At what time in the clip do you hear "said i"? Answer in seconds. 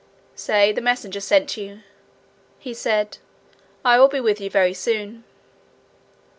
2.73-3.99